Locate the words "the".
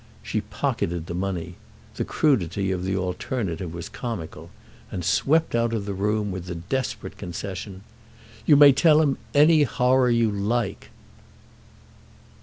1.05-1.13, 2.83-2.97, 5.85-5.93, 6.47-6.55